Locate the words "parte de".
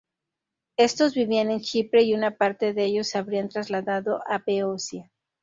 2.35-2.85